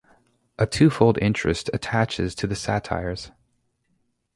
A 0.57 0.65
twofold 0.65 1.19
interest 1.21 1.69
attaches 1.75 2.33
to 2.33 2.47
the 2.47 2.55
satires. 2.55 3.29